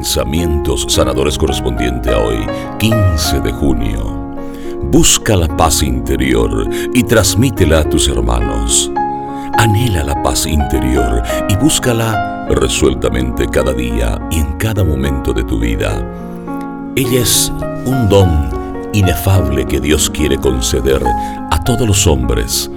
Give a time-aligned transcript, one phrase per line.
[0.00, 2.38] Pensamientos sanadores correspondiente a hoy,
[2.78, 4.34] 15 de junio.
[4.84, 8.90] Busca la paz interior y transmítela a tus hermanos.
[9.58, 15.58] Anhela la paz interior y búscala resueltamente cada día y en cada momento de tu
[15.58, 16.02] vida.
[16.96, 17.52] Ella es
[17.84, 18.48] un don
[18.94, 21.04] inefable que Dios quiere conceder
[21.50, 22.70] a todos los hombres,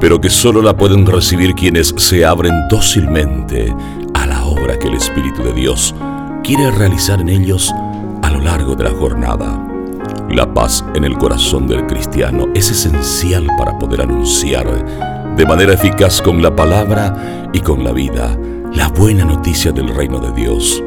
[0.00, 3.70] pero que solo la pueden recibir quienes se abren dócilmente
[4.14, 5.94] a la obra que el Espíritu de Dios
[6.56, 7.72] quiere realizar en ellos
[8.22, 9.64] a lo largo de la jornada.
[10.30, 14.66] La paz en el corazón del cristiano es esencial para poder anunciar
[15.36, 18.36] de manera eficaz con la palabra y con la vida
[18.74, 20.82] la buena noticia del reino de Dios.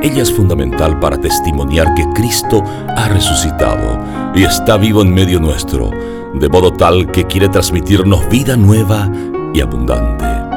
[0.00, 2.62] Ella es fundamental para testimoniar que Cristo
[2.96, 3.98] ha resucitado
[4.36, 5.90] y está vivo en medio nuestro,
[6.34, 9.10] de modo tal que quiere transmitirnos vida nueva
[9.52, 10.49] y abundante.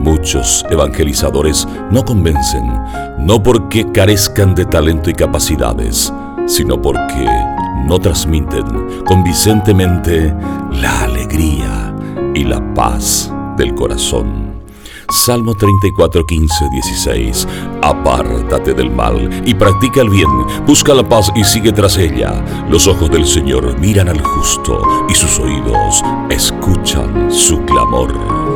[0.00, 2.66] Muchos evangelizadores no convencen,
[3.18, 6.12] no porque carezcan de talento y capacidades,
[6.46, 7.28] sino porque
[7.86, 10.34] no transmiten convincentemente
[10.72, 11.94] la alegría
[12.34, 14.56] y la paz del corazón.
[15.08, 17.48] Salmo 34, 15, 16.
[17.82, 20.28] Apártate del mal y practica el bien.
[20.66, 22.44] Busca la paz y sigue tras ella.
[22.68, 28.55] Los ojos del Señor miran al justo y sus oídos escuchan su clamor.